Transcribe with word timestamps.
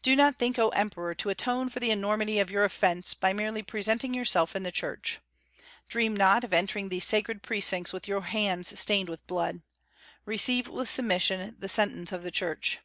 "Do 0.00 0.16
not 0.16 0.36
think, 0.36 0.58
O 0.58 0.70
Emperor, 0.70 1.14
to 1.16 1.28
atone 1.28 1.68
for 1.68 1.80
the 1.80 1.90
enormity 1.90 2.38
of 2.38 2.50
your 2.50 2.64
offence 2.64 3.12
by 3.12 3.34
merely 3.34 3.62
presenting 3.62 4.14
yourself 4.14 4.56
in 4.56 4.62
the 4.62 4.72
church. 4.72 5.18
Dream 5.86 6.16
not 6.16 6.44
of 6.44 6.54
entering 6.54 6.88
these 6.88 7.04
sacred 7.04 7.42
precincts 7.42 7.92
with 7.92 8.08
your 8.08 8.22
hands 8.22 8.80
stained 8.80 9.10
with 9.10 9.26
blood. 9.26 9.60
Receive 10.24 10.66
with 10.66 10.88
submission 10.88 11.56
the 11.58 11.68
sentence 11.68 12.10
of 12.10 12.22
the 12.22 12.30
Church." 12.30 12.78